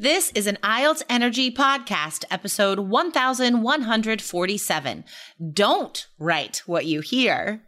This 0.00 0.30
is 0.36 0.46
an 0.46 0.58
IELTS 0.62 1.02
Energy 1.10 1.50
podcast, 1.50 2.24
episode 2.30 2.78
1147. 2.78 5.04
Don't 5.52 6.06
write 6.20 6.62
what 6.66 6.86
you 6.86 7.00
hear. 7.00 7.67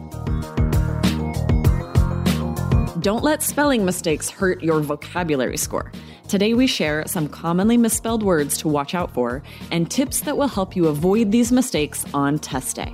Don't 3.01 3.23
let 3.23 3.41
spelling 3.41 3.83
mistakes 3.83 4.29
hurt 4.29 4.61
your 4.61 4.79
vocabulary 4.79 5.57
score. 5.57 5.91
Today, 6.27 6.53
we 6.53 6.67
share 6.67 7.03
some 7.07 7.27
commonly 7.27 7.75
misspelled 7.75 8.21
words 8.21 8.57
to 8.59 8.67
watch 8.67 8.93
out 8.93 9.11
for 9.11 9.41
and 9.71 9.89
tips 9.89 10.21
that 10.21 10.37
will 10.37 10.47
help 10.47 10.75
you 10.75 10.87
avoid 10.87 11.31
these 11.31 11.51
mistakes 11.51 12.05
on 12.13 12.37
test 12.37 12.75
day. 12.75 12.93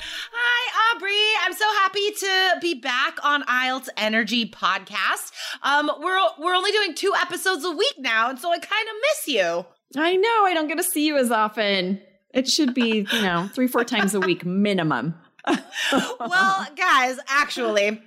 Hi, 0.00 0.94
Aubrey. 0.94 1.44
I'm 1.44 1.52
so 1.54 1.64
happy 1.80 2.10
to 2.10 2.60
be 2.60 2.74
back 2.74 3.18
on 3.24 3.42
IELTS 3.44 3.88
Energy 3.96 4.48
podcast. 4.48 5.32
Um, 5.62 5.90
we're 6.00 6.18
we're 6.38 6.54
only 6.54 6.70
doing 6.70 6.94
two 6.94 7.12
episodes 7.20 7.64
a 7.64 7.70
week 7.70 7.94
now, 7.98 8.30
and 8.30 8.38
so 8.38 8.50
I 8.50 8.58
kind 8.58 8.88
of 8.88 8.94
miss 9.02 9.34
you. 9.34 9.66
I 9.96 10.16
know 10.16 10.44
I 10.44 10.52
don't 10.54 10.68
get 10.68 10.76
to 10.76 10.84
see 10.84 11.06
you 11.06 11.16
as 11.16 11.30
often. 11.30 12.00
It 12.32 12.48
should 12.48 12.74
be, 12.74 13.06
you 13.10 13.22
know, 13.22 13.48
three, 13.54 13.66
four 13.66 13.84
times 13.84 14.14
a 14.14 14.20
week 14.20 14.44
minimum. 14.44 15.14
well, 16.20 16.66
guys, 16.76 17.18
actually, 17.26 18.02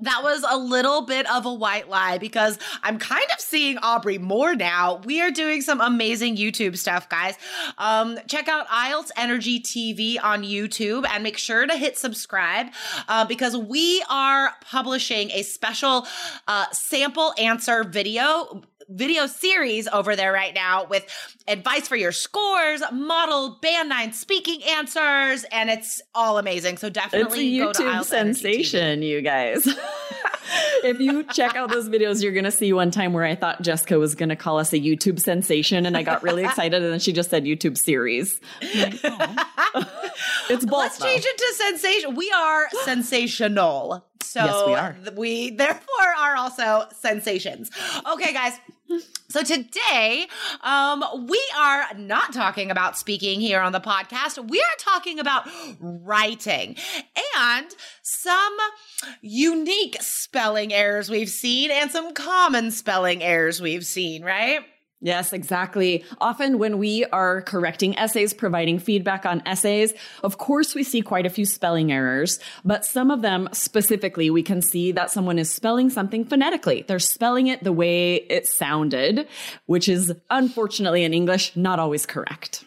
that 0.00 0.22
was 0.22 0.44
a 0.48 0.56
little 0.56 1.02
bit 1.02 1.30
of 1.30 1.46
a 1.46 1.52
white 1.52 1.88
lie 1.88 2.18
because 2.18 2.58
I'm 2.82 2.98
kind 2.98 3.26
of 3.32 3.40
seeing 3.40 3.78
Aubrey 3.78 4.18
more 4.18 4.54
now. 4.54 5.00
We 5.04 5.20
are 5.20 5.30
doing 5.30 5.60
some 5.60 5.80
amazing 5.80 6.36
YouTube 6.36 6.78
stuff, 6.78 7.08
guys. 7.08 7.36
Um, 7.78 8.18
check 8.26 8.48
out 8.48 8.66
IELTS 8.68 9.10
Energy 9.16 9.60
TV 9.60 10.16
on 10.22 10.42
YouTube 10.42 11.06
and 11.08 11.22
make 11.22 11.38
sure 11.38 11.66
to 11.66 11.76
hit 11.76 11.98
subscribe 11.98 12.68
uh, 13.08 13.26
because 13.26 13.56
we 13.56 14.02
are 14.08 14.52
publishing 14.62 15.30
a 15.32 15.42
special 15.42 16.06
uh, 16.48 16.66
sample 16.72 17.34
answer 17.38 17.84
video 17.84 18.62
video 18.90 19.26
series 19.26 19.86
over 19.88 20.16
there 20.16 20.32
right 20.32 20.54
now 20.54 20.84
with 20.84 21.06
advice 21.46 21.88
for 21.88 21.96
your 21.96 22.12
scores, 22.12 22.82
model 22.92 23.58
band 23.62 23.88
nine 23.88 24.12
speaking 24.12 24.62
answers, 24.64 25.44
and 25.52 25.70
it's 25.70 26.02
all 26.14 26.38
amazing. 26.38 26.76
So 26.76 26.90
definitely 26.90 27.58
it's 27.58 27.78
a 27.78 27.82
YouTube 27.82 28.04
sensation, 28.04 29.02
you 29.02 29.22
guys. 29.22 29.66
if 30.84 31.00
you 31.00 31.22
check 31.24 31.54
out 31.56 31.70
those 31.70 31.88
videos, 31.88 32.22
you're 32.22 32.32
gonna 32.32 32.50
see 32.50 32.72
one 32.72 32.90
time 32.90 33.12
where 33.12 33.24
I 33.24 33.34
thought 33.34 33.62
Jessica 33.62 33.98
was 33.98 34.14
gonna 34.14 34.36
call 34.36 34.58
us 34.58 34.72
a 34.72 34.78
YouTube 34.78 35.20
sensation, 35.20 35.86
and 35.86 35.96
I 35.96 36.02
got 36.02 36.22
really 36.22 36.44
excited, 36.44 36.82
and 36.82 36.92
then 36.92 37.00
she 37.00 37.12
just 37.12 37.30
said 37.30 37.44
YouTube 37.44 37.78
series. 37.78 38.40
Like, 38.74 39.00
oh. 39.04 39.84
it's 40.50 40.64
both. 40.64 40.80
Let's 40.80 40.98
though. 40.98 41.06
change 41.06 41.24
it 41.24 41.38
to 41.38 41.54
sensation. 41.56 42.14
We 42.14 42.30
are 42.30 42.68
sensational. 42.84 44.04
So 44.22 44.44
yes, 44.44 44.66
we 44.66 44.74
are. 44.74 44.96
We 45.16 45.50
therefore 45.50 46.14
are 46.18 46.36
also 46.36 46.86
sensations. 47.00 47.70
Okay, 48.12 48.32
guys. 48.32 48.52
So 49.28 49.44
today, 49.44 50.26
um, 50.62 51.04
we 51.28 51.40
are 51.56 51.84
not 51.96 52.32
talking 52.32 52.70
about 52.70 52.98
speaking 52.98 53.40
here 53.40 53.60
on 53.60 53.70
the 53.70 53.80
podcast. 53.80 54.48
We 54.48 54.58
are 54.60 54.76
talking 54.78 55.20
about 55.20 55.48
writing 55.78 56.76
and 57.38 57.66
some 58.02 58.56
unique 59.20 59.96
spelling 60.00 60.72
errors 60.72 61.08
we've 61.08 61.28
seen 61.28 61.70
and 61.70 61.92
some 61.92 62.12
common 62.12 62.72
spelling 62.72 63.22
errors 63.22 63.60
we've 63.60 63.86
seen, 63.86 64.24
right? 64.24 64.62
Yes, 65.02 65.32
exactly. 65.32 66.04
Often 66.20 66.58
when 66.58 66.76
we 66.76 67.06
are 67.06 67.40
correcting 67.40 67.98
essays, 67.98 68.34
providing 68.34 68.78
feedback 68.78 69.24
on 69.24 69.42
essays, 69.46 69.94
of 70.22 70.36
course 70.36 70.74
we 70.74 70.82
see 70.82 71.00
quite 71.00 71.24
a 71.24 71.30
few 71.30 71.46
spelling 71.46 71.90
errors, 71.90 72.38
but 72.66 72.84
some 72.84 73.10
of 73.10 73.22
them 73.22 73.48
specifically 73.52 74.28
we 74.28 74.42
can 74.42 74.60
see 74.60 74.92
that 74.92 75.10
someone 75.10 75.38
is 75.38 75.50
spelling 75.50 75.88
something 75.88 76.26
phonetically. 76.26 76.84
They're 76.86 76.98
spelling 76.98 77.46
it 77.46 77.64
the 77.64 77.72
way 77.72 78.16
it 78.16 78.46
sounded, 78.46 79.26
which 79.64 79.88
is 79.88 80.12
unfortunately 80.28 81.02
in 81.02 81.14
English 81.14 81.56
not 81.56 81.78
always 81.78 82.04
correct. 82.04 82.64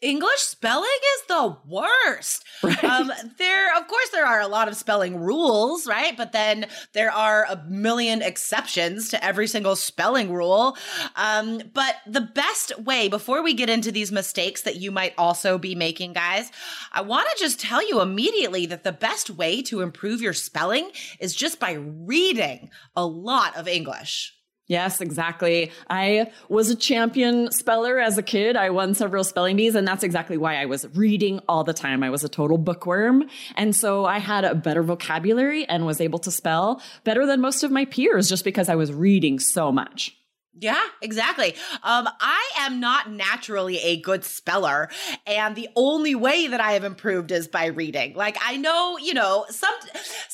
English 0.00 0.40
spelling 0.40 0.88
is 1.16 1.26
the 1.28 1.56
worst. 1.66 2.44
Right. 2.62 2.82
Um, 2.84 3.12
there, 3.38 3.76
of 3.76 3.86
course, 3.86 4.08
there 4.10 4.26
are 4.26 4.40
a 4.40 4.48
lot 4.48 4.68
of 4.68 4.76
spelling 4.76 5.18
rules, 5.18 5.86
right? 5.86 6.16
But 6.16 6.32
then 6.32 6.66
there 6.92 7.10
are 7.10 7.44
a 7.48 7.62
million 7.68 8.22
exceptions 8.22 9.10
to 9.10 9.22
every 9.24 9.46
single 9.46 9.76
spelling 9.76 10.32
rule. 10.32 10.76
Um, 11.16 11.62
but 11.74 11.96
the 12.06 12.22
best 12.22 12.78
way, 12.80 13.08
before 13.08 13.42
we 13.42 13.54
get 13.54 13.68
into 13.68 13.92
these 13.92 14.10
mistakes 14.10 14.62
that 14.62 14.76
you 14.76 14.90
might 14.90 15.14
also 15.18 15.58
be 15.58 15.74
making, 15.74 16.14
guys, 16.14 16.50
I 16.92 17.02
want 17.02 17.28
to 17.30 17.42
just 17.42 17.60
tell 17.60 17.86
you 17.86 18.00
immediately 18.00 18.66
that 18.66 18.84
the 18.84 18.92
best 18.92 19.30
way 19.30 19.62
to 19.62 19.82
improve 19.82 20.22
your 20.22 20.32
spelling 20.32 20.90
is 21.18 21.34
just 21.34 21.60
by 21.60 21.72
reading 21.72 22.70
a 22.96 23.04
lot 23.04 23.56
of 23.56 23.68
English. 23.68 24.34
Yes, 24.70 25.00
exactly. 25.00 25.72
I 25.88 26.30
was 26.48 26.70
a 26.70 26.76
champion 26.76 27.50
speller 27.50 27.98
as 27.98 28.18
a 28.18 28.22
kid. 28.22 28.54
I 28.54 28.70
won 28.70 28.94
several 28.94 29.24
spelling 29.24 29.56
bees, 29.56 29.74
and 29.74 29.86
that's 29.86 30.04
exactly 30.04 30.36
why 30.36 30.62
I 30.62 30.66
was 30.66 30.86
reading 30.94 31.40
all 31.48 31.64
the 31.64 31.72
time. 31.72 32.04
I 32.04 32.10
was 32.10 32.22
a 32.22 32.28
total 32.28 32.56
bookworm. 32.56 33.24
And 33.56 33.74
so 33.74 34.04
I 34.04 34.20
had 34.20 34.44
a 34.44 34.54
better 34.54 34.84
vocabulary 34.84 35.68
and 35.68 35.86
was 35.86 36.00
able 36.00 36.20
to 36.20 36.30
spell 36.30 36.80
better 37.02 37.26
than 37.26 37.40
most 37.40 37.64
of 37.64 37.72
my 37.72 37.84
peers 37.84 38.28
just 38.28 38.44
because 38.44 38.68
I 38.68 38.76
was 38.76 38.92
reading 38.92 39.40
so 39.40 39.72
much. 39.72 40.16
Yeah, 40.60 40.82
exactly. 41.00 41.54
Um, 41.82 42.06
I 42.20 42.50
am 42.58 42.80
not 42.80 43.10
naturally 43.10 43.78
a 43.78 44.00
good 44.00 44.24
speller, 44.24 44.90
and 45.26 45.56
the 45.56 45.68
only 45.74 46.14
way 46.14 46.48
that 46.48 46.60
I 46.60 46.72
have 46.72 46.84
improved 46.84 47.30
is 47.32 47.48
by 47.48 47.66
reading. 47.66 48.14
Like 48.14 48.36
I 48.44 48.56
know, 48.56 48.98
you 48.98 49.14
know, 49.14 49.46
some 49.48 49.72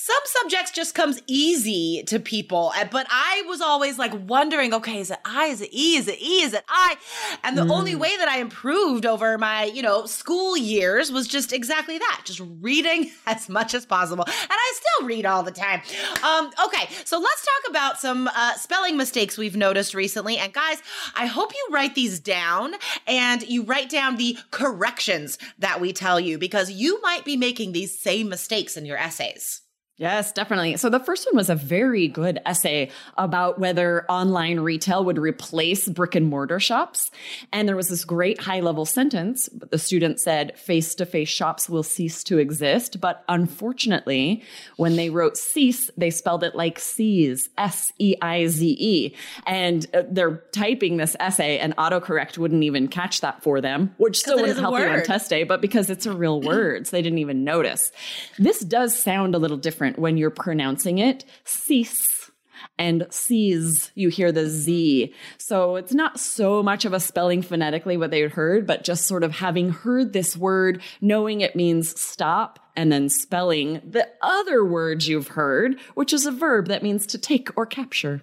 some 0.07 0.23
subjects 0.25 0.73
just 0.73 0.95
comes 0.95 1.21
easy 1.27 2.03
to 2.07 2.19
people, 2.19 2.73
eh, 2.77 2.89
but 2.91 3.07
I 3.11 3.45
was 3.47 3.61
always 3.61 3.99
like 3.99 4.13
wondering, 4.29 4.75
okay, 4.75 5.01
is 5.01 5.11
it 5.11 5.19
I? 5.25 5.47
Is 5.47 5.61
it 5.61 5.73
E? 5.73 5.97
Is 5.97 6.09
it 6.09 6.21
E? 6.21 6.43
Is 6.43 6.53
it 6.53 6.65
I? 6.69 6.97
And 7.45 7.57
the 7.57 7.63
mm. 7.63 7.71
only 7.71 7.95
way 7.95 8.17
that 8.17 8.29
I 8.29 8.39
improved 8.39 9.07
over 9.07 9.39
my, 9.39 9.65
you 9.65 9.83
know, 9.83 10.07
school 10.07 10.57
years 10.57 11.13
was 11.13 11.29
just 11.29 11.53
exactly 11.53 11.99
that, 11.99 12.23
just 12.25 12.43
reading 12.61 13.11
as 13.27 13.49
much 13.49 13.75
as 13.75 13.87
possible, 13.87 14.25
and 14.27 14.51
I 14.51 14.73
still 14.75 15.07
read 15.07 15.27
all 15.27 15.43
the 15.43 15.51
time. 15.51 15.83
Um, 16.23 16.51
okay, 16.67 16.89
so 17.05 17.19
let's 17.19 17.45
talk 17.45 17.71
about 17.71 18.01
some 18.01 18.29
uh, 18.29 18.55
spelling 18.55 18.97
mistakes 18.97 19.37
we've 19.37 19.57
noticed 19.57 19.95
recently 19.95 20.07
recently. 20.07 20.39
And 20.39 20.53
guys, 20.53 20.83
I 21.17 21.27
hope 21.27 21.53
you 21.53 21.75
write 21.75 21.95
these 21.95 22.21
down 22.21 22.75
and 23.07 23.43
you 23.43 23.65
write 23.65 23.91
down 23.91 24.17
the 24.17 24.39
corrections 24.51 25.37
that 25.59 25.81
we 25.81 25.93
tell 25.93 26.21
you 26.21 26.39
because 26.39 26.71
you 26.71 27.01
might 27.03 27.25
be 27.25 27.37
making 27.37 27.73
these 27.73 27.99
same 27.99 28.29
mistakes 28.29 28.77
in 28.77 28.87
your 28.87 28.97
essays. 28.97 29.63
Yes, 29.99 30.31
definitely. 30.31 30.77
So 30.77 30.91
the 30.91 31.01
first 31.01 31.27
one 31.27 31.37
was 31.37 31.49
a 31.49 31.55
very 31.55 32.07
good 32.07 32.39
essay 32.45 32.91
about 33.17 33.59
whether 33.59 34.05
online 34.11 34.61
retail 34.61 35.03
would 35.07 35.17
replace 35.17 35.89
brick 35.89 36.15
and 36.15 36.27
mortar 36.27 36.61
shops. 36.61 37.11
And 37.51 37.67
there 37.67 37.77
was 37.77 37.89
this 37.89 38.05
great 38.05 38.39
high 38.39 38.61
level 38.61 38.85
sentence. 38.85 39.49
The 39.55 39.79
student 39.79 40.21
said 40.21 40.59
face 40.59 40.95
to 40.97 41.07
face 41.07 41.31
shops 41.31 41.71
will 41.71 41.83
cease 41.83 42.23
to 42.25 42.37
exist. 42.37 43.01
But 43.01 43.25
unfortunately, 43.27 44.43
when 44.77 44.97
they 44.97 45.09
wrote 45.09 45.39
cease, 45.39 45.91
they 45.97 46.11
spelled 46.11 46.45
it 46.45 46.55
like 46.55 46.79
seize, 46.79 47.49
S 47.57 47.91
E 47.99 48.17
I 48.21 48.49
Z 48.49 48.77
E. 48.79 49.15
And 49.47 49.87
uh, 49.95 50.03
they're 50.11 50.43
typing 50.53 50.99
this 50.99 51.17
essay 51.19 51.59
and 51.59 51.75
autocorrect 51.77 52.37
wouldn't 52.37 52.65
even 52.65 52.89
catch 52.89 53.23
that 53.23 53.43
for 53.43 53.63
them, 53.63 53.95
which 53.97 54.19
still 54.19 54.37
wouldn't 54.37 54.59
help 54.59 54.79
you 54.79 54.85
on 54.85 55.03
test 55.05 55.31
day. 55.31 55.45
But 55.45 55.63
because 55.63 55.89
it's 55.89 56.05
a 56.05 56.13
real 56.13 56.39
word, 56.43 56.87
so 56.87 56.95
they 56.95 57.01
didn't 57.01 57.21
even 57.21 57.45
notice. 57.45 57.93
This 58.39 58.61
does 58.61 58.95
sound 58.95 59.35
a 59.35 59.39
little 59.39 59.57
different 59.57 59.86
different 59.87 60.03
when 60.03 60.17
you're 60.17 60.31
pronouncing 60.31 60.99
it. 60.99 61.25
Cease 61.45 62.31
and 62.79 63.07
seize, 63.11 63.91
you 63.95 64.09
hear 64.09 64.33
the 64.33 64.47
Z. 64.47 65.15
So 65.39 65.77
it's 65.77 65.95
not 65.95 66.19
so 66.19 66.63
much 66.63 66.85
of 66.85 66.93
a 66.93 67.01
spelling 67.01 67.43
phonetically 67.43 67.97
what 67.97 68.11
they 68.11 68.23
heard, 68.23 68.67
but 68.67 68.85
just 68.85 69.07
sort 69.07 69.25
of 69.25 69.33
having 69.33 69.71
heard 69.71 70.13
this 70.13 70.37
word, 70.37 70.83
knowing 71.01 71.41
it 71.41 71.57
means 71.57 71.99
stop, 72.01 72.59
and 72.75 72.91
then 72.91 73.09
spelling 73.09 73.81
the 73.89 74.09
other 74.21 74.65
words 74.65 75.09
you've 75.09 75.29
heard, 75.29 75.79
which 75.95 76.13
is 76.13 76.27
a 76.27 76.33
verb 76.33 76.69
that 76.69 76.83
means 76.83 77.07
to 77.07 77.19
take 77.19 77.49
or 77.57 77.67
capture. 77.67 78.23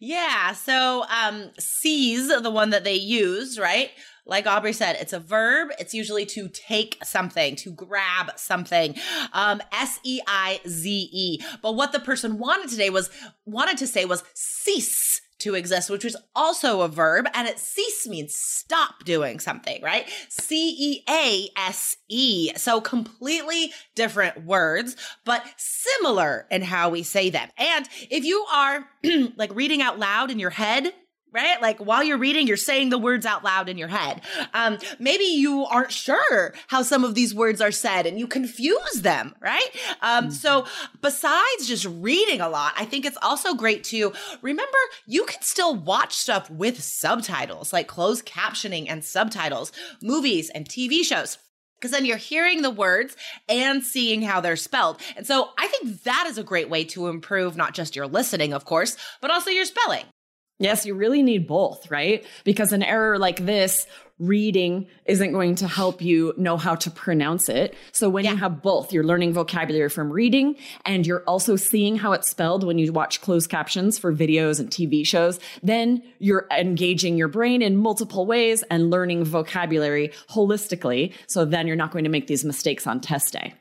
Yeah. 0.00 0.52
So 0.52 1.04
um 1.04 1.50
seize, 1.58 2.28
the 2.28 2.50
one 2.50 2.70
that 2.70 2.84
they 2.84 2.94
used, 2.94 3.58
right? 3.58 3.90
Like 4.26 4.46
Aubrey 4.46 4.72
said, 4.72 4.96
it's 5.00 5.12
a 5.12 5.20
verb. 5.20 5.70
It's 5.78 5.94
usually 5.94 6.26
to 6.26 6.48
take 6.48 6.98
something, 7.02 7.56
to 7.56 7.72
grab 7.72 8.32
something. 8.36 8.94
Um, 9.32 9.62
S 9.72 9.98
E 10.04 10.20
I 10.26 10.60
Z 10.66 11.10
E. 11.12 11.40
But 11.62 11.72
what 11.72 11.92
the 11.92 12.00
person 12.00 12.38
wanted 12.38 12.70
today 12.70 12.90
was 12.90 13.10
wanted 13.44 13.78
to 13.78 13.86
say 13.86 14.04
was 14.04 14.24
cease 14.34 15.20
to 15.40 15.54
exist, 15.54 15.90
which 15.90 16.04
is 16.04 16.16
also 16.34 16.82
a 16.82 16.88
verb, 16.88 17.26
and 17.34 17.48
it 17.48 17.58
cease 17.58 18.06
means 18.06 18.34
stop 18.34 19.04
doing 19.04 19.40
something, 19.40 19.82
right? 19.82 20.08
C 20.28 20.76
E 20.78 21.04
A 21.08 21.48
S 21.56 21.96
E. 22.08 22.52
So 22.56 22.80
completely 22.80 23.72
different 23.94 24.44
words, 24.44 24.96
but 25.24 25.44
similar 25.56 26.46
in 26.50 26.62
how 26.62 26.90
we 26.90 27.02
say 27.02 27.30
them. 27.30 27.48
And 27.56 27.88
if 28.10 28.24
you 28.24 28.44
are 28.52 28.86
like 29.36 29.54
reading 29.54 29.82
out 29.82 29.98
loud 29.98 30.30
in 30.30 30.38
your 30.38 30.50
head, 30.50 30.92
right? 31.32 31.60
Like 31.60 31.78
while 31.78 32.02
you're 32.02 32.18
reading, 32.18 32.46
you're 32.46 32.56
saying 32.56 32.90
the 32.90 32.98
words 32.98 33.26
out 33.26 33.44
loud 33.44 33.68
in 33.68 33.78
your 33.78 33.88
head. 33.88 34.22
Um, 34.54 34.78
maybe 34.98 35.24
you 35.24 35.64
aren't 35.64 35.92
sure 35.92 36.54
how 36.68 36.82
some 36.82 37.04
of 37.04 37.14
these 37.14 37.34
words 37.34 37.60
are 37.60 37.70
said 37.70 38.06
and 38.06 38.18
you 38.18 38.26
confuse 38.26 39.02
them, 39.02 39.34
right? 39.40 39.68
Um, 40.02 40.24
mm-hmm. 40.24 40.30
So 40.32 40.66
besides 41.00 41.66
just 41.66 41.86
reading 41.86 42.40
a 42.40 42.48
lot, 42.48 42.72
I 42.76 42.84
think 42.84 43.04
it's 43.04 43.18
also 43.22 43.54
great 43.54 43.84
to 43.84 44.12
remember 44.42 44.78
you 45.06 45.24
can 45.24 45.42
still 45.42 45.74
watch 45.76 46.14
stuff 46.16 46.50
with 46.50 46.82
subtitles, 46.82 47.72
like 47.72 47.86
closed 47.86 48.26
captioning 48.26 48.86
and 48.88 49.04
subtitles, 49.04 49.72
movies 50.02 50.50
and 50.50 50.68
TV 50.68 51.04
shows 51.04 51.38
because 51.80 51.92
then 51.92 52.04
you're 52.04 52.18
hearing 52.18 52.62
the 52.62 52.70
words 52.70 53.16
and 53.48 53.82
seeing 53.82 54.20
how 54.22 54.40
they're 54.40 54.56
spelled. 54.56 55.00
And 55.16 55.26
so 55.26 55.50
I 55.58 55.66
think 55.68 56.02
that 56.02 56.26
is 56.28 56.36
a 56.36 56.42
great 56.42 56.68
way 56.68 56.84
to 56.84 57.08
improve 57.08 57.56
not 57.56 57.72
just 57.72 57.96
your 57.96 58.06
listening, 58.06 58.52
of 58.52 58.64
course, 58.66 58.96
but 59.22 59.30
also 59.30 59.50
your 59.50 59.64
spelling. 59.64 60.04
Yes, 60.60 60.84
you 60.84 60.94
really 60.94 61.22
need 61.22 61.48
both, 61.48 61.90
right? 61.90 62.24
Because 62.44 62.72
an 62.72 62.82
error 62.82 63.18
like 63.18 63.44
this, 63.44 63.86
reading 64.18 64.86
isn't 65.06 65.32
going 65.32 65.54
to 65.56 65.66
help 65.66 66.02
you 66.02 66.34
know 66.36 66.58
how 66.58 66.74
to 66.74 66.90
pronounce 66.90 67.48
it. 67.48 67.74
So 67.92 68.10
when 68.10 68.24
yeah. 68.24 68.32
you 68.32 68.36
have 68.36 68.62
both, 68.62 68.92
you're 68.92 69.02
learning 69.02 69.32
vocabulary 69.32 69.88
from 69.88 70.12
reading 70.12 70.56
and 70.84 71.06
you're 71.06 71.24
also 71.26 71.56
seeing 71.56 71.96
how 71.96 72.12
it's 72.12 72.28
spelled 72.28 72.62
when 72.62 72.78
you 72.78 72.92
watch 72.92 73.22
closed 73.22 73.48
captions 73.48 73.98
for 73.98 74.12
videos 74.12 74.60
and 74.60 74.70
TV 74.70 75.06
shows, 75.06 75.40
then 75.62 76.02
you're 76.18 76.46
engaging 76.50 77.16
your 77.16 77.28
brain 77.28 77.62
in 77.62 77.78
multiple 77.78 78.26
ways 78.26 78.62
and 78.70 78.90
learning 78.90 79.24
vocabulary 79.24 80.12
holistically. 80.28 81.14
So 81.26 81.46
then 81.46 81.66
you're 81.66 81.76
not 81.76 81.90
going 81.90 82.04
to 82.04 82.10
make 82.10 82.26
these 82.26 82.44
mistakes 82.44 82.86
on 82.86 83.00
test 83.00 83.32
day 83.32 83.54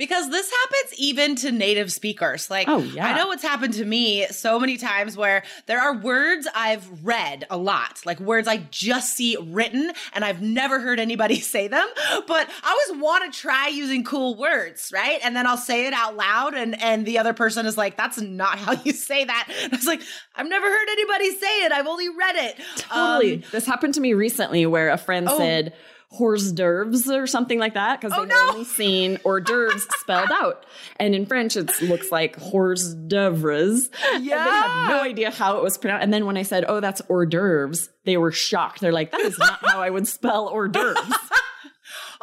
because 0.00 0.30
this 0.30 0.50
happens 0.50 0.98
even 0.98 1.36
to 1.36 1.52
native 1.52 1.92
speakers. 1.92 2.48
Like, 2.48 2.66
oh, 2.70 2.78
yeah. 2.78 3.06
I 3.06 3.14
know 3.14 3.26
what's 3.26 3.42
happened 3.42 3.74
to 3.74 3.84
me 3.84 4.24
so 4.28 4.58
many 4.58 4.78
times 4.78 5.14
where 5.14 5.42
there 5.66 5.78
are 5.78 5.94
words 5.94 6.48
I've 6.54 7.04
read 7.04 7.46
a 7.50 7.58
lot, 7.58 8.00
like 8.06 8.18
words 8.18 8.48
I 8.48 8.66
just 8.70 9.14
see 9.14 9.36
written 9.38 9.92
and 10.14 10.24
I've 10.24 10.40
never 10.40 10.80
heard 10.80 11.00
anybody 11.00 11.38
say 11.40 11.68
them. 11.68 11.86
But 12.26 12.48
I 12.64 12.78
always 12.90 13.02
want 13.02 13.30
to 13.30 13.38
try 13.38 13.68
using 13.68 14.02
cool 14.02 14.36
words, 14.36 14.90
right? 14.90 15.20
And 15.22 15.36
then 15.36 15.46
I'll 15.46 15.58
say 15.58 15.86
it 15.86 15.92
out 15.92 16.16
loud, 16.16 16.54
and 16.54 16.80
and 16.80 17.04
the 17.04 17.18
other 17.18 17.34
person 17.34 17.66
is 17.66 17.76
like, 17.76 17.98
"That's 17.98 18.18
not 18.18 18.58
how 18.58 18.72
you 18.82 18.92
say 18.94 19.26
that." 19.26 19.48
And 19.62 19.74
I 19.74 19.76
was 19.76 19.84
like, 19.84 20.00
"I've 20.34 20.48
never 20.48 20.66
heard 20.66 20.88
anybody 20.92 21.30
say 21.32 21.64
it. 21.66 21.72
I've 21.72 21.86
only 21.86 22.08
read 22.08 22.36
it." 22.36 22.60
Totally. 22.76 23.34
Um, 23.34 23.42
this 23.52 23.66
happened 23.66 23.92
to 23.94 24.00
me 24.00 24.14
recently, 24.14 24.64
where 24.64 24.88
a 24.88 24.96
friend 24.96 25.28
oh. 25.28 25.36
said 25.36 25.74
hors 26.10 26.50
d'oeuvres 26.52 27.08
or 27.08 27.26
something 27.26 27.58
like 27.58 27.74
that 27.74 28.00
because 28.00 28.16
oh, 28.16 28.20
they've 28.20 28.30
no. 28.30 28.48
only 28.50 28.64
seen 28.64 29.18
hors 29.24 29.40
d'oeuvres 29.40 29.86
spelled 30.00 30.30
out. 30.32 30.66
And 30.96 31.14
in 31.14 31.24
French, 31.24 31.56
it 31.56 31.70
looks 31.82 32.10
like 32.10 32.36
hors 32.36 32.94
d'oeuvres. 32.94 33.90
Yeah. 34.02 34.14
And 34.14 34.22
they 34.22 34.34
had 34.34 34.88
no 34.88 35.00
idea 35.02 35.30
how 35.30 35.58
it 35.58 35.62
was 35.62 35.78
pronounced. 35.78 36.02
And 36.02 36.12
then 36.12 36.26
when 36.26 36.36
I 36.36 36.42
said, 36.42 36.64
oh, 36.66 36.80
that's 36.80 37.00
hors 37.08 37.26
d'oeuvres, 37.26 37.90
they 38.04 38.16
were 38.16 38.32
shocked. 38.32 38.80
They're 38.80 38.92
like, 38.92 39.12
that 39.12 39.20
is 39.20 39.38
not 39.38 39.60
how 39.64 39.80
I 39.80 39.90
would 39.90 40.08
spell 40.08 40.48
hors 40.48 40.68
d'oeuvres. 40.68 41.14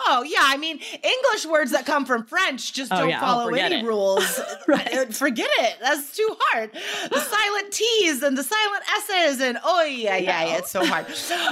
Oh 0.09 0.24
yeah, 0.24 0.39
I 0.42 0.56
mean 0.56 0.80
English 1.04 1.45
words 1.45 1.71
that 1.71 1.86
come 1.86 2.06
from 2.06 2.24
French 2.24 2.71
just 2.71 2.94
oh, 2.94 3.00
don't 3.00 3.09
yeah, 3.09 3.19
follow 3.19 3.50
any 3.50 3.81
it. 3.81 3.86
rules. 3.86 4.39
right. 4.68 4.94
Uh, 4.94 5.06
forget 5.07 5.50
it. 5.59 5.75
That's 5.81 6.15
too 6.15 6.30
hard. 6.39 6.71
The 6.71 7.19
silent 7.19 7.74
T's 7.74 8.24
and 8.24 8.38
the 8.38 8.44
silent 8.44 8.83
S's 8.98 9.42
and 9.42 9.57
oh 9.63 9.83
yeah, 9.83 10.15
yeah, 10.15 10.45
yeah. 10.45 10.57
It's 10.57 10.71
so 10.71 10.86
hard. 10.86 11.07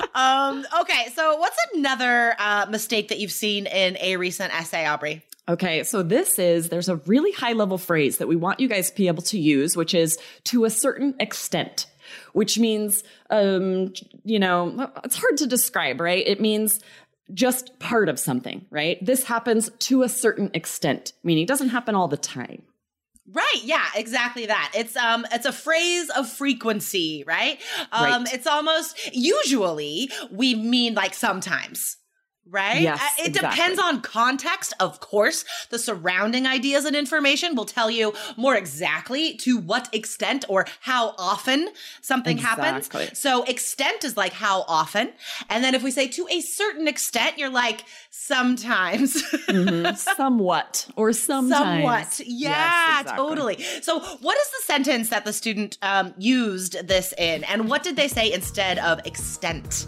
um, 0.15 0.65
okay, 0.81 1.09
so 1.13 1.37
what's 1.37 1.57
another 1.73 2.35
uh, 2.39 2.67
mistake 2.69 3.09
that 3.09 3.19
you've 3.19 3.31
seen 3.31 3.65
in 3.65 3.97
a 3.99 4.15
recent 4.15 4.53
essay, 4.53 4.85
Aubrey? 4.85 5.21
Okay, 5.49 5.83
so 5.83 6.01
this 6.01 6.39
is 6.39 6.69
there's 6.69 6.87
a 6.87 6.95
really 6.95 7.33
high 7.33 7.53
level 7.53 7.77
phrase 7.77 8.19
that 8.19 8.27
we 8.27 8.37
want 8.37 8.61
you 8.61 8.69
guys 8.69 8.89
to 8.89 8.95
be 8.95 9.07
able 9.07 9.23
to 9.23 9.37
use, 9.37 9.75
which 9.75 9.93
is 9.93 10.17
to 10.45 10.63
a 10.63 10.69
certain 10.69 11.13
extent 11.19 11.87
which 12.33 12.59
means, 12.59 13.03
um, 13.29 13.93
you 14.23 14.39
know, 14.39 14.91
it's 15.03 15.17
hard 15.17 15.37
to 15.37 15.47
describe, 15.47 15.99
right? 15.99 16.25
It 16.25 16.41
means 16.41 16.79
just 17.33 17.77
part 17.79 18.09
of 18.09 18.19
something, 18.19 18.65
right? 18.69 19.03
This 19.03 19.23
happens 19.23 19.69
to 19.79 20.03
a 20.03 20.09
certain 20.09 20.51
extent, 20.53 21.13
meaning 21.23 21.43
it 21.43 21.47
doesn't 21.47 21.69
happen 21.69 21.95
all 21.95 22.07
the 22.07 22.17
time. 22.17 22.63
Right. 23.31 23.61
Yeah, 23.63 23.83
exactly 23.95 24.45
that. 24.45 24.71
It's 24.75 24.95
um 24.95 25.25
it's 25.31 25.47
a 25.47 25.51
phrase 25.51 26.11
of 26.11 26.29
frequency, 26.29 27.23
right? 27.25 27.59
Um 27.91 28.23
right. 28.23 28.33
it's 28.33 28.45
almost 28.45 29.15
usually 29.15 30.11
we 30.29 30.53
mean 30.53 30.93
like 30.93 31.15
sometimes 31.15 31.97
right? 32.49 32.81
Yes, 32.81 33.01
uh, 33.01 33.23
it 33.23 33.27
exactly. 33.29 33.49
depends 33.49 33.79
on 33.79 34.01
context, 34.01 34.73
of 34.79 34.99
course. 34.99 35.45
The 35.69 35.79
surrounding 35.79 36.45
ideas 36.45 36.85
and 36.85 36.95
information 36.95 37.55
will 37.55 37.65
tell 37.65 37.89
you 37.89 38.13
more 38.37 38.55
exactly 38.55 39.35
to 39.37 39.57
what 39.57 39.93
extent 39.93 40.45
or 40.47 40.65
how 40.81 41.15
often 41.17 41.69
something 42.01 42.37
exactly. 42.37 42.65
happens. 42.65 43.17
So, 43.19 43.43
extent 43.43 44.03
is 44.03 44.15
like 44.15 44.33
how 44.33 44.65
often. 44.67 45.13
And 45.49 45.63
then 45.63 45.75
if 45.75 45.83
we 45.83 45.91
say 45.91 46.07
to 46.07 46.27
a 46.29 46.41
certain 46.41 46.87
extent, 46.87 47.37
you're 47.37 47.49
like 47.49 47.83
sometimes. 48.09 49.21
mm-hmm. 49.23 49.95
Somewhat 50.15 50.87
or 50.95 51.13
sometimes. 51.13 51.57
Somewhat. 51.57 52.19
Yeah, 52.25 52.49
yes, 52.49 53.01
exactly. 53.01 53.27
totally. 53.27 53.63
So, 53.81 53.99
what 53.99 54.37
is 54.37 54.49
the 54.51 54.61
sentence 54.65 55.09
that 55.09 55.25
the 55.25 55.33
student 55.33 55.77
um, 55.81 56.13
used 56.17 56.87
this 56.87 57.13
in? 57.17 57.43
And 57.45 57.69
what 57.69 57.83
did 57.83 57.95
they 57.95 58.07
say 58.07 58.31
instead 58.31 58.77
of 58.79 59.05
extent? 59.05 59.87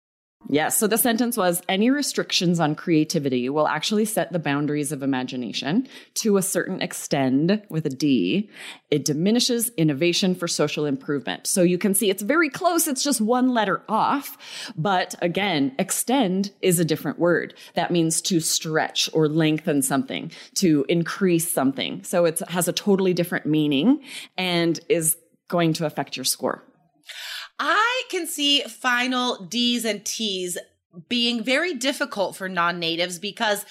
Yes. 0.49 0.77
So 0.77 0.87
the 0.87 0.97
sentence 0.97 1.37
was 1.37 1.61
any 1.69 1.89
restrictions 1.91 2.59
on 2.59 2.75
creativity 2.75 3.47
will 3.47 3.67
actually 3.67 4.05
set 4.05 4.33
the 4.33 4.39
boundaries 4.39 4.91
of 4.91 5.03
imagination 5.03 5.87
to 6.15 6.35
a 6.35 6.41
certain 6.41 6.81
extent 6.81 7.63
with 7.69 7.85
a 7.85 7.89
D. 7.89 8.49
It 8.89 9.05
diminishes 9.05 9.69
innovation 9.77 10.35
for 10.35 10.47
social 10.47 10.85
improvement. 10.85 11.47
So 11.47 11.61
you 11.61 11.77
can 11.77 11.93
see 11.93 12.09
it's 12.09 12.23
very 12.23 12.49
close. 12.49 12.87
It's 12.87 13.03
just 13.03 13.21
one 13.21 13.53
letter 13.53 13.81
off. 13.87 14.37
But 14.75 15.15
again, 15.21 15.73
extend 15.79 16.51
is 16.61 16.79
a 16.79 16.85
different 16.85 17.19
word. 17.19 17.53
That 17.75 17.91
means 17.91 18.21
to 18.23 18.39
stretch 18.39 19.09
or 19.13 19.29
lengthen 19.29 19.81
something, 19.81 20.31
to 20.55 20.85
increase 20.89 21.49
something. 21.49 22.03
So 22.03 22.25
it 22.25 22.39
has 22.49 22.67
a 22.67 22.73
totally 22.73 23.13
different 23.13 23.45
meaning 23.45 24.03
and 24.37 24.79
is 24.89 25.15
going 25.47 25.73
to 25.73 25.85
affect 25.85 26.17
your 26.17 26.25
score. 26.25 26.63
I 28.01 28.03
can 28.09 28.25
see 28.25 28.61
final 28.61 29.45
D's 29.45 29.85
and 29.85 30.03
T's 30.03 30.57
being 31.07 31.43
very 31.43 31.75
difficult 31.75 32.35
for 32.35 32.49
non 32.49 32.79
natives 32.79 33.19
because 33.19 33.63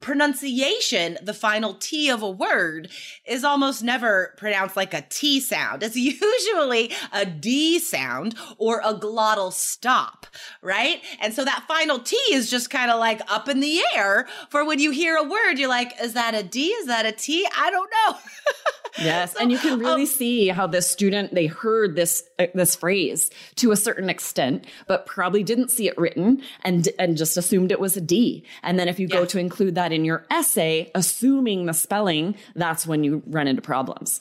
pronunciation, 0.00 1.18
the 1.20 1.34
final 1.34 1.74
T 1.74 2.08
of 2.08 2.22
a 2.22 2.30
word, 2.30 2.88
is 3.26 3.42
almost 3.42 3.82
never 3.82 4.34
pronounced 4.36 4.76
like 4.76 4.94
a 4.94 5.04
T 5.08 5.40
sound. 5.40 5.82
It's 5.82 5.96
usually 5.96 6.92
a 7.12 7.26
D 7.26 7.80
sound 7.80 8.36
or 8.58 8.80
a 8.84 8.94
glottal 8.94 9.52
stop, 9.52 10.28
right? 10.62 11.02
And 11.20 11.34
so 11.34 11.44
that 11.44 11.64
final 11.66 11.98
T 11.98 12.16
is 12.30 12.48
just 12.48 12.70
kind 12.70 12.92
of 12.92 13.00
like 13.00 13.22
up 13.28 13.48
in 13.48 13.58
the 13.58 13.80
air 13.96 14.28
for 14.50 14.64
when 14.64 14.78
you 14.78 14.92
hear 14.92 15.16
a 15.16 15.24
word, 15.24 15.54
you're 15.54 15.68
like, 15.68 15.94
is 16.00 16.12
that 16.12 16.34
a 16.34 16.44
D? 16.44 16.68
Is 16.68 16.86
that 16.86 17.06
a 17.06 17.12
T? 17.12 17.44
I 17.58 17.72
don't 17.72 17.90
know. 17.90 18.18
Yes, 18.98 19.32
so, 19.32 19.40
and 19.40 19.50
you 19.50 19.58
can 19.58 19.78
really 19.78 20.02
um, 20.02 20.06
see 20.06 20.48
how 20.48 20.66
this 20.66 20.90
student 20.90 21.34
they 21.34 21.46
heard 21.46 21.96
this 21.96 22.22
uh, 22.38 22.46
this 22.54 22.76
phrase 22.76 23.30
to 23.56 23.72
a 23.72 23.76
certain 23.76 24.08
extent, 24.08 24.66
but 24.86 25.06
probably 25.06 25.42
didn't 25.42 25.70
see 25.70 25.88
it 25.88 25.98
written 25.98 26.42
and 26.62 26.88
and 26.98 27.16
just 27.16 27.36
assumed 27.36 27.72
it 27.72 27.80
was 27.80 27.96
a 27.96 28.00
D. 28.00 28.44
And 28.62 28.78
then 28.78 28.88
if 28.88 29.00
you 29.00 29.08
yeah. 29.10 29.16
go 29.16 29.24
to 29.26 29.38
include 29.38 29.74
that 29.74 29.92
in 29.92 30.04
your 30.04 30.24
essay, 30.30 30.90
assuming 30.94 31.66
the 31.66 31.74
spelling, 31.74 32.36
that's 32.54 32.86
when 32.86 33.02
you 33.02 33.22
run 33.26 33.48
into 33.48 33.62
problems. 33.62 34.20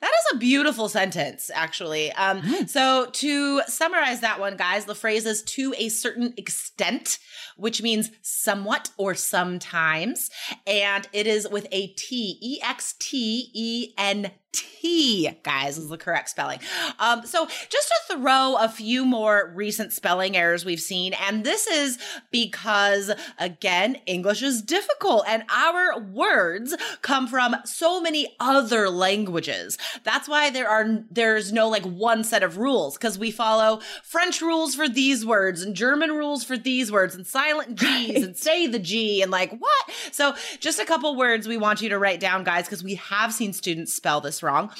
That 0.00 0.10
is 0.10 0.25
a 0.32 0.38
beautiful 0.38 0.88
sentence, 0.88 1.50
actually. 1.54 2.12
Um, 2.12 2.66
so, 2.66 3.08
to 3.12 3.62
summarize 3.62 4.20
that 4.20 4.40
one, 4.40 4.56
guys, 4.56 4.84
the 4.84 4.94
phrase 4.94 5.26
is 5.26 5.42
to 5.42 5.74
a 5.78 5.88
certain 5.88 6.34
extent, 6.36 7.18
which 7.56 7.82
means 7.82 8.10
somewhat 8.22 8.90
or 8.96 9.14
sometimes. 9.14 10.30
And 10.66 11.08
it 11.12 11.26
is 11.26 11.48
with 11.48 11.66
a 11.72 11.88
T, 11.88 12.38
E 12.40 12.60
X 12.62 12.94
T 12.98 13.50
E 13.54 13.92
N 13.96 14.30
T, 14.56 15.30
guys, 15.42 15.76
is 15.76 15.88
the 15.88 15.98
correct 15.98 16.30
spelling. 16.30 16.60
Um, 16.98 17.26
so 17.26 17.46
just 17.46 17.92
to 18.08 18.16
throw 18.16 18.56
a 18.58 18.68
few 18.68 19.04
more 19.04 19.52
recent 19.54 19.92
spelling 19.92 20.36
errors 20.36 20.64
we've 20.64 20.80
seen, 20.80 21.12
and 21.12 21.44
this 21.44 21.66
is 21.66 21.98
because, 22.30 23.10
again, 23.38 23.96
English 24.06 24.42
is 24.42 24.62
difficult 24.62 25.24
and 25.28 25.44
our 25.50 26.00
words 26.00 26.74
come 27.02 27.26
from 27.26 27.56
so 27.64 28.00
many 28.00 28.34
other 28.40 28.88
languages. 28.88 29.76
That's 30.16 30.30
why 30.30 30.48
there 30.48 30.66
are, 30.66 31.04
there's 31.10 31.52
no 31.52 31.68
like 31.68 31.84
one 31.84 32.24
set 32.24 32.42
of 32.42 32.56
rules 32.56 32.96
because 32.96 33.18
we 33.18 33.30
follow 33.30 33.80
French 34.02 34.40
rules 34.40 34.74
for 34.74 34.88
these 34.88 35.26
words 35.26 35.60
and 35.60 35.76
German 35.76 36.10
rules 36.10 36.42
for 36.42 36.56
these 36.56 36.90
words 36.90 37.14
and 37.14 37.26
silent 37.26 37.74
G's 37.74 38.14
right. 38.14 38.24
and 38.24 38.34
say 38.34 38.66
the 38.66 38.78
G 38.78 39.20
and 39.20 39.30
like 39.30 39.50
what? 39.50 39.90
So 40.12 40.34
just 40.58 40.78
a 40.78 40.86
couple 40.86 41.14
words 41.16 41.46
we 41.46 41.58
want 41.58 41.82
you 41.82 41.90
to 41.90 41.98
write 41.98 42.18
down, 42.18 42.44
guys, 42.44 42.64
because 42.64 42.82
we 42.82 42.94
have 42.94 43.34
seen 43.34 43.52
students 43.52 43.92
spell 43.92 44.22
this 44.22 44.42
wrong. 44.42 44.70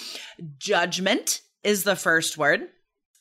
Judgment 0.56 1.42
is 1.62 1.84
the 1.84 1.96
first 1.96 2.38
word. 2.38 2.68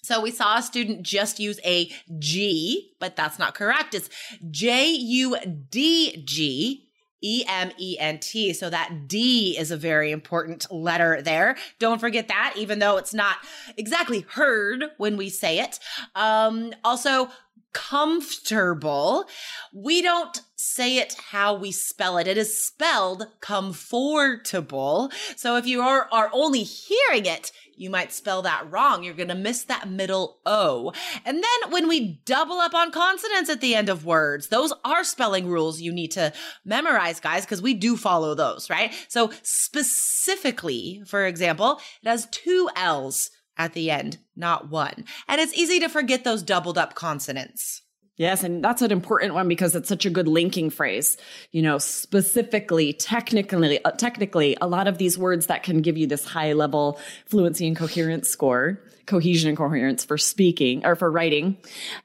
So 0.01 0.22
we 0.22 0.31
saw 0.31 0.60
a 0.60 0.62
student 0.62 1.03
just 1.03 1.38
use 1.38 1.60
a 1.65 1.91
G, 2.17 2.93
but 3.01 3.17
that's 3.17 3.39
not 3.39 3.55
correct. 3.55 3.93
It's 3.93 4.10
J 4.51 4.91
U 4.93 5.36
D 5.69 6.24
G 6.25 6.85
E 7.25 7.44
M 7.48 7.72
E 7.79 7.98
N 8.00 8.20
T. 8.20 8.53
So 8.53 8.70
that 8.70 9.08
D 9.08 9.58
is 9.58 9.72
a 9.72 9.77
very 9.77 10.12
important 10.12 10.72
letter 10.72 11.24
there. 11.24 11.58
Don't 11.79 12.00
forget 12.00 12.27
that, 12.27 12.53
even 12.55 12.77
though 12.77 12.98
it's 12.98 13.13
not 13.13 13.38
exactly 13.77 14.22
heard 14.29 14.86
when 14.98 15.17
we 15.17 15.29
say 15.29 15.60
it. 15.60 15.79
Um, 16.13 16.72
also, 16.84 17.29
comfortable. 17.75 19.25
We 19.74 20.01
don't 20.01 20.41
say 20.55 20.98
it 20.98 21.13
how 21.32 21.53
we 21.53 21.74
spell 21.74 22.17
it. 22.17 22.25
It 22.25 22.38
is 22.38 22.65
spelled 22.65 23.27
comfortable. 23.41 25.12
So 25.36 25.58
if 25.58 25.67
you 25.67 25.82
are, 25.82 26.08
are 26.10 26.29
only 26.34 26.63
hearing 26.63 27.25
it, 27.25 27.51
you 27.75 27.89
might 27.89 28.13
spell 28.13 28.41
that 28.44 28.72
wrong. 28.72 29.03
You're 29.03 29.13
going 29.13 29.27
to 29.27 29.36
miss 29.36 29.65
that 29.65 29.89
middle 29.89 30.39
O. 30.46 30.94
And 31.25 31.44
then 31.44 31.72
when 31.72 31.89
we 31.89 32.22
double 32.24 32.60
up 32.60 32.74
on 32.74 32.91
consonants 32.91 33.50
at 33.50 33.60
the 33.60 33.75
end 33.75 33.89
of 33.89 34.05
words, 34.05 34.48
those 34.48 34.72
are 34.86 35.03
spelling 35.03 35.46
rules 35.46 35.82
you 35.82 35.91
need 35.91 36.12
to 36.12 36.32
memorize, 36.63 37.20
guys, 37.20 37.44
because 37.44 37.62
we 37.62 37.74
do 37.74 37.98
follow 37.98 38.34
those, 38.36 38.70
right? 38.70 38.94
So 39.10 39.34
specifically, 39.44 41.03
for 41.05 41.25
example, 41.25 41.82
it 42.01 42.08
has 42.08 42.27
two 42.32 42.70
L's 42.77 43.32
at 43.58 43.74
the 43.74 43.92
end, 43.92 44.18
not 44.36 44.70
one. 44.70 45.06
And 45.28 45.42
it's 45.42 45.54
easy 45.54 45.80
to 45.80 45.90
forget 45.90 46.24
those 46.24 46.44
doubled 46.44 46.78
up 46.78 46.96
consonants. 46.96 47.82
Yes, 48.18 48.44
and 48.44 48.64
that's 48.64 48.82
an 48.82 48.92
important 48.92 49.34
one 49.34 49.50
because 49.50 49.76
it's 49.76 49.90
such 49.90 50.06
a 50.06 50.10
good 50.10 50.28
linking 50.28 50.70
phrase. 50.70 51.18
You 51.52 51.62
know, 51.62 51.78
specifically, 51.78 52.94
technically, 52.94 53.84
uh, 53.84 53.92
technically, 53.92 54.56
a 54.62 54.68
lot 54.68 54.88
of 54.88 54.98
these 54.98 55.18
words 55.18 55.48
that 55.48 55.64
can 55.64 55.82
give 55.82 55.98
you 55.98 56.08
this 56.08 56.24
high 56.24 56.54
level 56.54 56.98
fluency 57.26 57.68
and 57.68 57.76
coherence 57.76 58.30
score, 58.30 58.82
cohesion 59.06 59.50
and 59.50 59.58
coherence 59.58 60.06
for 60.06 60.18
speaking 60.18 60.86
or 60.86 60.96
for 60.96 61.12
writing. 61.12 61.58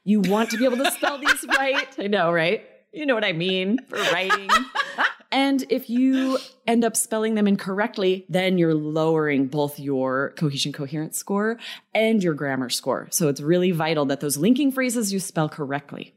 You 0.03 0.19
want 0.19 0.51
to 0.51 0.57
be 0.57 0.65
able 0.65 0.77
to 0.77 0.91
spell 0.91 1.17
these 1.17 1.45
right. 1.57 1.87
I 1.97 2.07
know, 2.07 2.31
right? 2.31 2.65
You 2.91 3.05
know 3.05 3.15
what 3.15 3.23
I 3.23 3.31
mean 3.31 3.77
for 3.87 3.97
writing. 3.97 4.49
And 5.31 5.63
if 5.69 5.89
you 5.89 6.37
end 6.67 6.83
up 6.83 6.95
spelling 6.95 7.35
them 7.35 7.47
incorrectly, 7.47 8.25
then 8.29 8.57
you're 8.57 8.75
lowering 8.75 9.47
both 9.47 9.79
your 9.79 10.33
cohesion 10.37 10.73
coherence 10.73 11.17
score 11.17 11.57
and 11.93 12.21
your 12.21 12.33
grammar 12.33 12.69
score. 12.69 13.07
So 13.11 13.29
it's 13.29 13.41
really 13.41 13.71
vital 13.71 14.05
that 14.05 14.19
those 14.19 14.37
linking 14.37 14.71
phrases 14.71 15.13
you 15.13 15.19
spell 15.19 15.49
correctly. 15.49 16.13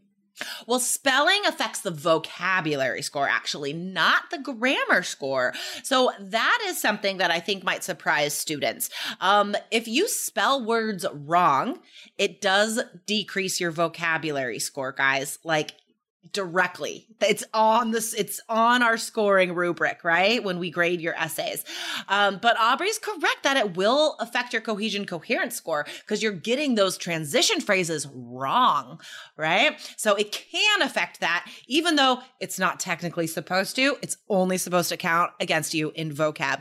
Well, 0.67 0.81
spelling 0.81 1.47
affects 1.47 1.81
the 1.81 1.93
vocabulary 1.93 3.03
score, 3.03 3.29
actually, 3.29 3.73
not 3.73 4.31
the 4.31 4.39
grammar 4.39 5.05
score. 5.05 5.55
So 5.85 6.11
that 6.19 6.59
is 6.67 6.81
something 6.81 7.19
that 7.19 7.31
I 7.31 7.39
think 7.39 7.63
might 7.63 7.85
surprise 7.85 8.35
students. 8.35 8.91
Um, 9.21 9.55
if 9.71 9.87
you 9.87 10.09
spell 10.09 10.65
words 10.65 11.07
wrong, 11.13 11.79
it 12.19 12.41
does 12.41 12.83
decrease 13.07 13.61
your 13.61 13.71
vocabulary 13.71 14.59
score, 14.59 14.91
guys. 14.91 15.39
Like 15.45 15.75
directly. 16.33 17.07
It's 17.21 17.45
on 17.53 17.91
this, 17.91 18.15
it's 18.15 18.41
on 18.49 18.83
our 18.83 18.97
scoring 18.97 19.55
rubric, 19.55 20.05
right? 20.05 20.43
When 20.43 20.59
we 20.59 20.71
grade 20.71 21.01
your 21.01 21.15
essays. 21.15 21.65
Um, 22.09 22.39
but 22.41 22.59
Aubrey's 22.59 22.99
correct 22.99 23.43
that 23.43 23.57
it 23.57 23.77
will 23.77 24.17
affect 24.21 24.53
your 24.53 24.63
cohesion 24.63 25.07
coherence 25.07 25.55
score 25.55 25.87
because 26.01 26.23
you're 26.23 26.33
getting 26.33 26.75
those 26.75 26.97
transition 26.97 27.61
phrases 27.61 28.07
wrong, 28.13 29.01
right? 29.37 29.79
So 29.97 30.15
it 30.15 30.33
can 30.33 30.83
affect 30.83 31.21
that, 31.21 31.49
even 31.67 31.97
though 31.97 32.21
it's 32.41 32.59
not 32.59 32.81
technically 32.81 33.27
supposed 33.27 33.77
to. 33.77 33.97
It's 34.03 34.17
only 34.29 34.59
supposed 34.59 34.89
to 34.91 34.97
count 34.97 35.33
against 35.41 35.75
you 35.75 35.93
in 35.95 36.13
vocab 36.13 36.61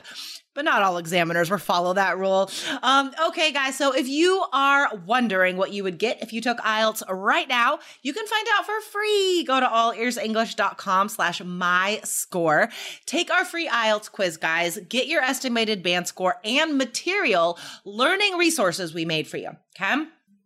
but 0.53 0.65
not 0.65 0.81
all 0.81 0.98
examiners 0.98 1.50
will 1.50 1.57
follow 1.57 1.93
that 1.93 2.17
rule. 2.17 2.50
Um, 2.81 3.12
okay, 3.27 3.51
guys. 3.51 3.77
So 3.77 3.93
if 3.93 4.07
you 4.07 4.43
are 4.53 4.95
wondering 5.05 5.57
what 5.57 5.72
you 5.72 5.83
would 5.83 5.98
get 5.98 6.22
if 6.22 6.33
you 6.33 6.41
took 6.41 6.57
IELTS 6.60 7.03
right 7.10 7.48
now, 7.48 7.79
you 8.01 8.13
can 8.13 8.25
find 8.25 8.48
out 8.57 8.65
for 8.65 8.79
free. 8.81 9.43
Go 9.45 9.60
to 9.60 9.65
allearsenglish.com 9.65 11.10
slash 11.10 11.41
my 11.43 12.00
score. 12.03 12.69
Take 13.05 13.31
our 13.31 13.45
free 13.45 13.67
IELTS 13.67 14.12
quiz, 14.12 14.38
guys. 14.38 14.79
Get 14.89 15.07
your 15.07 15.22
estimated 15.22 15.83
band 15.83 16.07
score 16.07 16.36
and 16.43 16.77
material 16.77 17.57
learning 17.86 18.38
resources 18.38 18.93
we 18.93 19.05
made 19.05 19.27
for 19.27 19.38
you. 19.38 19.50
Okay? 19.75 20.03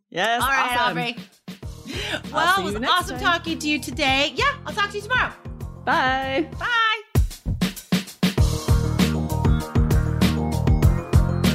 Yes. 0.10 0.42
All 0.42 0.50
right, 0.50 0.78
awesome. 0.78 0.98
Aubrey. 0.98 1.18
Well, 2.32 2.60
it 2.60 2.64
was 2.64 2.76
awesome 2.76 3.18
time. 3.18 3.40
talking 3.40 3.60
to 3.60 3.68
you 3.68 3.80
today. 3.80 4.34
Yeah, 4.36 4.46
I'll 4.66 4.74
talk 4.74 4.90
to 4.90 4.98
you 4.98 5.04
tomorrow. 5.04 5.34
Bye. 5.86 6.48
Bye. 6.60 6.84